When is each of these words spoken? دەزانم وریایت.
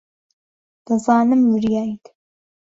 دەزانم 0.85 1.41
وریایت. 1.53 2.03